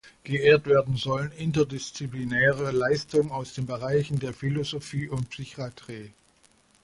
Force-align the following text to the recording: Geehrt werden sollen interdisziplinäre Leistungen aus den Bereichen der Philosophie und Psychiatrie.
Geehrt 0.23 0.65
werden 0.65 0.95
sollen 0.97 1.31
interdisziplinäre 1.31 2.71
Leistungen 2.71 3.29
aus 3.29 3.53
den 3.53 3.67
Bereichen 3.67 4.17
der 4.17 4.33
Philosophie 4.33 5.07
und 5.07 5.29
Psychiatrie. 5.29 6.11